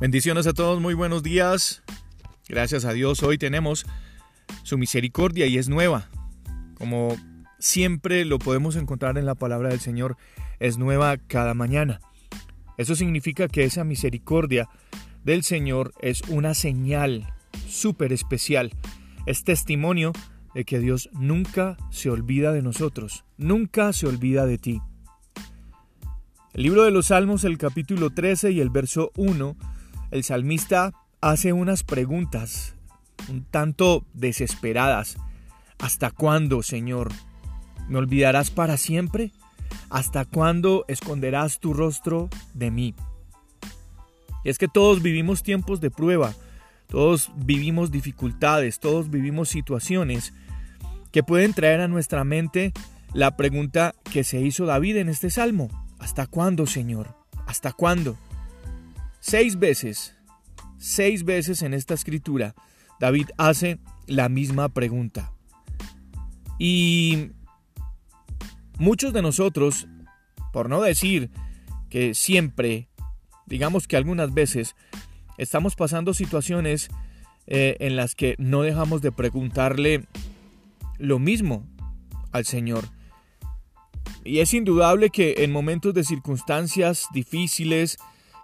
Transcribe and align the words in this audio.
Bendiciones 0.00 0.46
a 0.46 0.54
todos, 0.54 0.80
muy 0.80 0.94
buenos 0.94 1.22
días. 1.22 1.82
Gracias 2.48 2.86
a 2.86 2.94
Dios, 2.94 3.22
hoy 3.22 3.36
tenemos 3.36 3.84
su 4.62 4.78
misericordia 4.78 5.44
y 5.44 5.58
es 5.58 5.68
nueva. 5.68 6.08
Como 6.78 7.18
siempre 7.58 8.24
lo 8.24 8.38
podemos 8.38 8.76
encontrar 8.76 9.18
en 9.18 9.26
la 9.26 9.34
palabra 9.34 9.68
del 9.68 9.80
Señor, 9.80 10.16
es 10.58 10.78
nueva 10.78 11.18
cada 11.18 11.52
mañana. 11.52 12.00
Eso 12.78 12.94
significa 12.94 13.46
que 13.46 13.64
esa 13.64 13.84
misericordia 13.84 14.70
del 15.22 15.42
Señor 15.42 15.92
es 16.00 16.22
una 16.28 16.54
señal 16.54 17.34
súper 17.68 18.14
especial. 18.14 18.72
Es 19.26 19.44
testimonio 19.44 20.14
de 20.54 20.64
que 20.64 20.78
Dios 20.78 21.10
nunca 21.12 21.76
se 21.90 22.08
olvida 22.08 22.52
de 22.52 22.62
nosotros, 22.62 23.26
nunca 23.36 23.92
se 23.92 24.06
olvida 24.06 24.46
de 24.46 24.56
ti. 24.56 24.80
El 26.54 26.62
libro 26.62 26.84
de 26.84 26.90
los 26.90 27.08
Salmos, 27.08 27.44
el 27.44 27.58
capítulo 27.58 28.08
13 28.08 28.50
y 28.52 28.60
el 28.60 28.70
verso 28.70 29.12
1, 29.16 29.56
el 30.10 30.24
salmista 30.24 30.92
hace 31.20 31.52
unas 31.52 31.84
preguntas 31.84 32.74
un 33.28 33.44
tanto 33.44 34.04
desesperadas. 34.12 35.16
¿Hasta 35.78 36.10
cuándo, 36.10 36.62
Señor? 36.62 37.10
¿Me 37.88 37.98
olvidarás 37.98 38.50
para 38.50 38.76
siempre? 38.76 39.32
¿Hasta 39.88 40.24
cuándo 40.24 40.84
esconderás 40.88 41.60
tu 41.60 41.72
rostro 41.74 42.28
de 42.54 42.70
mí? 42.70 42.94
Y 44.44 44.48
es 44.48 44.58
que 44.58 44.68
todos 44.68 45.02
vivimos 45.02 45.42
tiempos 45.42 45.80
de 45.80 45.90
prueba, 45.90 46.34
todos 46.86 47.30
vivimos 47.36 47.90
dificultades, 47.90 48.80
todos 48.80 49.10
vivimos 49.10 49.48
situaciones 49.48 50.32
que 51.12 51.22
pueden 51.22 51.52
traer 51.52 51.80
a 51.80 51.88
nuestra 51.88 52.24
mente 52.24 52.72
la 53.12 53.36
pregunta 53.36 53.94
que 54.10 54.24
se 54.24 54.40
hizo 54.40 54.66
David 54.66 54.96
en 54.96 55.08
este 55.08 55.30
salmo. 55.30 55.68
¿Hasta 55.98 56.26
cuándo, 56.26 56.66
Señor? 56.66 57.14
¿Hasta 57.46 57.72
cuándo? 57.72 58.16
Seis 59.20 59.58
veces, 59.58 60.16
seis 60.78 61.24
veces 61.24 61.62
en 61.62 61.74
esta 61.74 61.94
escritura, 61.94 62.54
David 62.98 63.28
hace 63.36 63.78
la 64.06 64.28
misma 64.28 64.68
pregunta. 64.70 65.32
Y 66.58 67.30
muchos 68.78 69.12
de 69.12 69.22
nosotros, 69.22 69.86
por 70.52 70.68
no 70.68 70.80
decir 70.80 71.30
que 71.90 72.14
siempre, 72.14 72.88
digamos 73.46 73.86
que 73.86 73.96
algunas 73.96 74.32
veces, 74.32 74.74
estamos 75.38 75.76
pasando 75.76 76.14
situaciones 76.14 76.88
eh, 77.46 77.76
en 77.80 77.96
las 77.96 78.14
que 78.14 78.36
no 78.38 78.62
dejamos 78.62 79.02
de 79.02 79.12
preguntarle 79.12 80.06
lo 80.98 81.18
mismo 81.18 81.66
al 82.32 82.44
Señor. 82.44 82.84
Y 84.24 84.40
es 84.40 84.54
indudable 84.54 85.10
que 85.10 85.36
en 85.38 85.52
momentos 85.52 85.94
de 85.94 86.04
circunstancias 86.04 87.06
difíciles, 87.12 87.98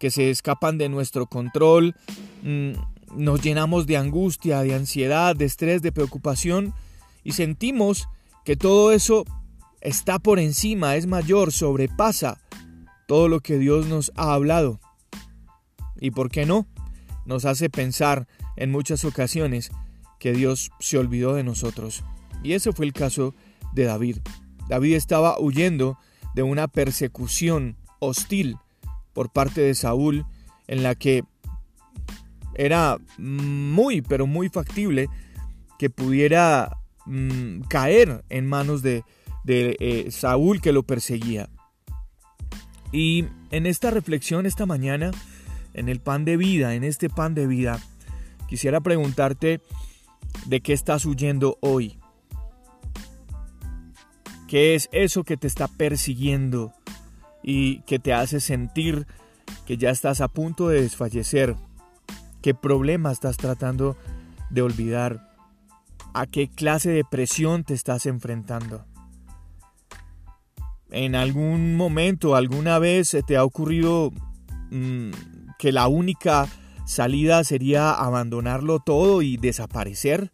que 0.00 0.10
se 0.10 0.30
escapan 0.30 0.78
de 0.78 0.88
nuestro 0.88 1.26
control, 1.26 1.94
mm, 2.42 2.72
nos 3.14 3.42
llenamos 3.42 3.86
de 3.86 3.98
angustia, 3.98 4.62
de 4.62 4.74
ansiedad, 4.74 5.36
de 5.36 5.44
estrés, 5.44 5.82
de 5.82 5.92
preocupación 5.92 6.72
y 7.22 7.32
sentimos 7.32 8.08
que 8.44 8.56
todo 8.56 8.92
eso 8.92 9.24
está 9.82 10.18
por 10.18 10.38
encima, 10.38 10.96
es 10.96 11.06
mayor, 11.06 11.52
sobrepasa 11.52 12.40
todo 13.06 13.28
lo 13.28 13.40
que 13.40 13.58
Dios 13.58 13.86
nos 13.86 14.10
ha 14.16 14.32
hablado. 14.32 14.80
¿Y 16.00 16.12
por 16.12 16.30
qué 16.30 16.46
no? 16.46 16.66
Nos 17.26 17.44
hace 17.44 17.68
pensar 17.68 18.26
en 18.56 18.70
muchas 18.70 19.04
ocasiones 19.04 19.70
que 20.18 20.32
Dios 20.32 20.70
se 20.80 20.96
olvidó 20.96 21.34
de 21.34 21.44
nosotros. 21.44 22.04
Y 22.42 22.54
ese 22.54 22.72
fue 22.72 22.86
el 22.86 22.94
caso 22.94 23.34
de 23.74 23.84
David. 23.84 24.18
David 24.68 24.94
estaba 24.94 25.38
huyendo 25.38 25.98
de 26.34 26.42
una 26.42 26.68
persecución 26.68 27.76
hostil 27.98 28.56
por 29.12 29.30
parte 29.30 29.60
de 29.60 29.74
Saúl 29.74 30.24
en 30.66 30.82
la 30.82 30.94
que 30.94 31.24
era 32.54 32.98
muy, 33.18 34.02
pero 34.02 34.26
muy 34.26 34.48
factible 34.48 35.08
que 35.78 35.90
pudiera 35.90 36.78
mm, 37.06 37.62
caer 37.62 38.24
en 38.28 38.46
manos 38.46 38.82
de, 38.82 39.04
eh, 39.46 40.08
Saúl 40.10 40.60
que 40.60 40.72
lo 40.72 40.82
perseguía. 40.82 41.48
Y 42.92 43.24
en 43.50 43.66
esta 43.66 43.90
reflexión 43.90 44.46
esta 44.46 44.66
mañana, 44.66 45.10
en 45.74 45.88
el 45.88 46.00
pan 46.00 46.24
de 46.24 46.36
vida, 46.36 46.74
en 46.74 46.84
este 46.84 47.08
pan 47.08 47.34
de 47.34 47.46
vida, 47.46 47.80
quisiera 48.48 48.80
preguntarte 48.80 49.60
de 50.46 50.60
qué 50.60 50.72
estás 50.72 51.06
huyendo 51.06 51.56
hoy. 51.60 51.98
¿Qué 54.48 54.74
es 54.74 54.88
eso 54.92 55.22
que 55.24 55.36
te 55.36 55.46
está 55.46 55.68
persiguiendo? 55.68 56.72
Y 57.42 57.80
que 57.82 57.98
te 57.98 58.12
hace 58.12 58.40
sentir 58.40 59.06
que 59.66 59.76
ya 59.76 59.90
estás 59.90 60.20
a 60.20 60.28
punto 60.28 60.68
de 60.68 60.82
desfallecer, 60.82 61.56
qué 62.42 62.54
problema 62.54 63.12
estás 63.12 63.36
tratando 63.36 63.96
de 64.50 64.62
olvidar, 64.62 65.34
a 66.14 66.26
qué 66.26 66.48
clase 66.48 66.90
de 66.90 67.04
presión 67.04 67.64
te 67.64 67.74
estás 67.74 68.06
enfrentando. 68.06 68.84
En 70.90 71.14
algún 71.14 71.76
momento, 71.76 72.34
alguna 72.34 72.78
vez 72.78 73.16
te 73.26 73.36
ha 73.36 73.44
ocurrido 73.44 74.10
mm, 74.70 75.10
que 75.58 75.70
la 75.70 75.86
única 75.86 76.48
salida 76.84 77.44
sería 77.44 77.92
abandonarlo 77.92 78.80
todo 78.80 79.22
y 79.22 79.36
desaparecer. 79.36 80.32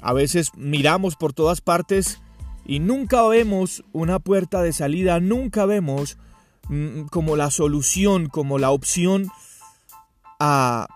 A 0.00 0.12
veces 0.12 0.52
miramos 0.56 1.16
por 1.16 1.32
todas 1.32 1.60
partes 1.60 2.20
y 2.64 2.78
nunca 2.78 3.26
vemos 3.26 3.84
una 3.92 4.18
puerta 4.18 4.62
de 4.62 4.72
salida, 4.72 5.20
nunca 5.20 5.66
vemos 5.66 6.18
mm, 6.68 7.04
como 7.04 7.36
la 7.36 7.50
solución, 7.50 8.28
como 8.28 8.58
la 8.58 8.70
opción 8.70 9.28
a, 10.38 10.86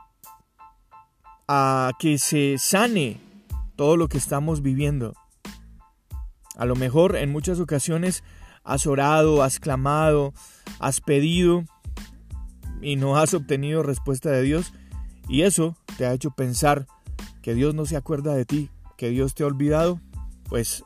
a 1.49 1.93
que 1.99 2.19
se 2.19 2.57
sane 2.59 3.21
todo 3.77 3.97
lo 3.97 4.09
que 4.09 4.19
estamos 4.19 4.63
viviendo. 4.63 5.15
A 6.57 6.65
lo 6.67 6.77
mejor 6.77 7.17
en 7.17 7.33
muchas 7.33 7.59
ocasiones 7.59 8.23
has 8.63 8.87
orado, 8.87 9.43
has 9.43 9.59
clamado, 9.59 10.33
has 10.79 11.01
pedido 11.01 11.65
y 12.81 12.97
no 12.97 13.17
has 13.17 13.35
obtenido 13.35 13.83
respuesta 13.83 14.31
de 14.31 14.43
Dios 14.43 14.73
y 15.29 15.43
eso 15.43 15.77
te 15.97 16.07
ha 16.07 16.13
hecho 16.13 16.31
pensar 16.31 16.87
que 17.43 17.55
Dios 17.55 17.75
no 17.75 17.87
se 17.87 17.97
acuerda 17.97 18.35
de 18.35 18.45
ti, 18.45 18.71
que 18.97 19.11
Dios 19.11 19.35
te 19.35 19.43
ha 19.43 19.47
olvidado. 19.47 20.01
Pues 20.49 20.85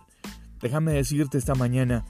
déjame 0.61 0.93
decirte 0.93 1.39
esta 1.39 1.55
mañana 1.55 2.05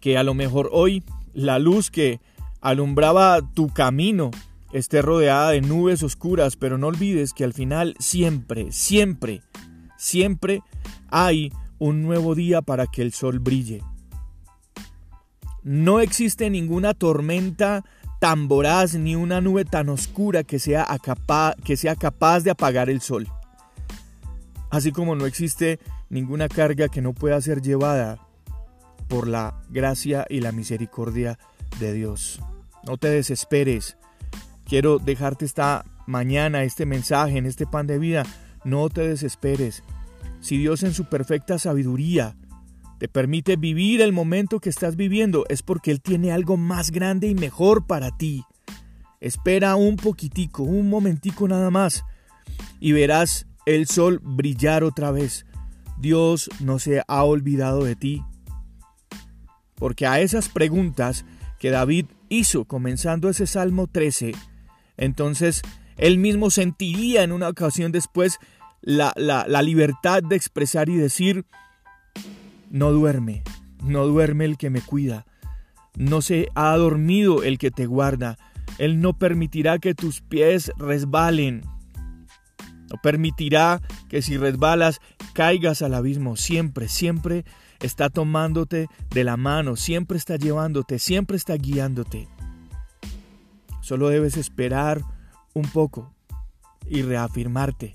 que 0.00 0.18
a 0.18 0.22
lo 0.22 0.34
mejor 0.34 0.68
hoy 0.72 1.02
la 1.32 1.58
luz 1.58 1.90
que 1.90 2.20
alumbraba 2.60 3.40
tu 3.54 3.68
camino 3.68 4.30
esté 4.72 5.02
rodeada 5.02 5.50
de 5.50 5.60
nubes 5.60 6.02
oscuras, 6.02 6.56
pero 6.56 6.78
no 6.78 6.88
olvides 6.88 7.32
que 7.32 7.44
al 7.44 7.52
final 7.52 7.94
siempre, 7.98 8.72
siempre, 8.72 9.42
siempre 9.96 10.62
hay 11.10 11.52
un 11.78 12.02
nuevo 12.02 12.34
día 12.34 12.60
para 12.60 12.86
que 12.86 13.02
el 13.02 13.12
sol 13.12 13.38
brille. 13.38 13.82
No 15.62 16.00
existe 16.00 16.50
ninguna 16.50 16.92
tormenta 16.92 17.84
tan 18.20 18.48
voraz 18.48 18.94
ni 18.94 19.16
una 19.16 19.40
nube 19.40 19.64
tan 19.64 19.88
oscura 19.88 20.44
que 20.44 20.58
sea, 20.58 20.86
que 21.64 21.76
sea 21.76 21.96
capaz 21.96 22.40
de 22.40 22.50
apagar 22.50 22.90
el 22.90 23.00
sol. 23.00 23.28
Así 24.70 24.92
como 24.92 25.14
no 25.14 25.26
existe 25.26 25.78
ninguna 26.14 26.48
carga 26.48 26.88
que 26.88 27.02
no 27.02 27.12
pueda 27.12 27.40
ser 27.40 27.60
llevada 27.60 28.20
por 29.08 29.26
la 29.26 29.60
gracia 29.68 30.24
y 30.30 30.40
la 30.40 30.52
misericordia 30.52 31.40
de 31.80 31.92
Dios. 31.92 32.40
No 32.86 32.96
te 32.98 33.08
desesperes. 33.08 33.96
Quiero 34.64 35.00
dejarte 35.00 35.44
esta 35.44 35.84
mañana 36.06 36.62
este 36.62 36.86
mensaje 36.86 37.36
en 37.36 37.46
este 37.46 37.66
pan 37.66 37.88
de 37.88 37.98
vida. 37.98 38.24
No 38.62 38.88
te 38.90 39.06
desesperes. 39.08 39.82
Si 40.40 40.56
Dios 40.56 40.84
en 40.84 40.94
su 40.94 41.06
perfecta 41.06 41.58
sabiduría 41.58 42.36
te 43.00 43.08
permite 43.08 43.56
vivir 43.56 44.00
el 44.00 44.12
momento 44.12 44.60
que 44.60 44.70
estás 44.70 44.94
viviendo, 44.94 45.44
es 45.48 45.62
porque 45.62 45.90
Él 45.90 46.00
tiene 46.00 46.30
algo 46.30 46.56
más 46.56 46.92
grande 46.92 47.26
y 47.26 47.34
mejor 47.34 47.88
para 47.88 48.16
ti. 48.16 48.44
Espera 49.20 49.74
un 49.74 49.96
poquitico, 49.96 50.62
un 50.62 50.88
momentico 50.88 51.48
nada 51.48 51.70
más, 51.70 52.04
y 52.78 52.92
verás 52.92 53.46
el 53.66 53.88
sol 53.88 54.20
brillar 54.22 54.84
otra 54.84 55.10
vez. 55.10 55.44
Dios 55.98 56.50
no 56.60 56.78
se 56.78 57.02
ha 57.06 57.24
olvidado 57.24 57.84
de 57.84 57.96
ti. 57.96 58.22
Porque 59.74 60.06
a 60.06 60.20
esas 60.20 60.48
preguntas 60.48 61.24
que 61.58 61.70
David 61.70 62.06
hizo 62.28 62.64
comenzando 62.64 63.28
ese 63.28 63.46
Salmo 63.46 63.86
13, 63.86 64.32
entonces 64.96 65.62
él 65.96 66.18
mismo 66.18 66.50
sentiría 66.50 67.22
en 67.22 67.32
una 67.32 67.48
ocasión 67.48 67.92
después 67.92 68.38
la, 68.80 69.12
la, 69.16 69.62
libertad 69.62 70.22
de 70.22 70.36
expresar 70.36 70.88
y 70.88 70.96
decir, 70.96 71.46
no 72.70 72.92
duerme, 72.92 73.42
no 73.82 74.06
duerme 74.06 74.44
el 74.44 74.58
que 74.58 74.70
me 74.70 74.82
cuida, 74.82 75.24
no 75.96 76.20
se 76.20 76.48
ha 76.54 76.76
dormido 76.76 77.42
el 77.42 77.58
que 77.58 77.70
te 77.70 77.86
guarda, 77.86 78.36
Él 78.78 79.00
no 79.00 79.14
permitirá 79.14 79.78
que 79.78 79.94
tus 79.94 80.20
pies 80.20 80.70
resbalen, 80.76 81.62
no 82.94 83.00
permitirá 83.00 83.80
que 84.08 84.22
si 84.22 84.36
resbalas 84.36 85.00
caigas 85.32 85.82
al 85.82 85.94
abismo. 85.94 86.36
Siempre, 86.36 86.88
siempre 86.88 87.44
está 87.80 88.08
tomándote 88.10 88.88
de 89.10 89.24
la 89.24 89.36
mano, 89.36 89.76
siempre 89.76 90.16
está 90.16 90.36
llevándote, 90.36 90.98
siempre 90.98 91.36
está 91.36 91.54
guiándote. 91.56 92.28
Solo 93.80 94.08
debes 94.08 94.36
esperar 94.36 95.02
un 95.52 95.68
poco 95.68 96.14
y 96.88 97.02
reafirmarte 97.02 97.94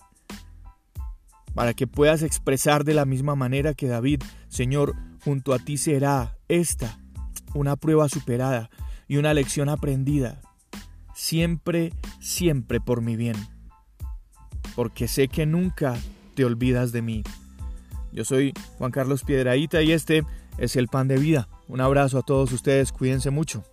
para 1.53 1.73
que 1.73 1.87
puedas 1.87 2.21
expresar 2.21 2.83
de 2.83 2.93
la 2.93 3.05
misma 3.05 3.35
manera 3.35 3.73
que 3.73 3.87
David, 3.87 4.21
Señor, 4.49 4.95
junto 5.23 5.53
a 5.53 5.59
ti 5.59 5.77
será 5.77 6.37
esta 6.47 6.99
una 7.53 7.75
prueba 7.75 8.07
superada 8.09 8.69
y 9.07 9.17
una 9.17 9.33
lección 9.33 9.69
aprendida, 9.69 10.41
siempre, 11.15 11.91
siempre 12.19 12.79
por 12.79 13.01
mi 13.01 13.15
bien, 13.15 13.35
porque 14.79 15.09
sé 15.09 15.27
que 15.27 15.45
nunca 15.45 15.97
te 16.35 16.45
olvidas 16.45 16.93
de 16.93 17.01
mí. 17.01 17.21
Yo 18.13 18.23
soy 18.23 18.53
Juan 18.77 18.91
Carlos 18.91 19.25
Piedraíta 19.25 19.81
y 19.81 19.91
este 19.91 20.23
es 20.57 20.77
el 20.77 20.87
pan 20.87 21.09
de 21.09 21.17
vida. 21.17 21.49
Un 21.67 21.81
abrazo 21.81 22.17
a 22.17 22.21
todos 22.21 22.53
ustedes, 22.53 22.93
cuídense 22.93 23.29
mucho. 23.29 23.65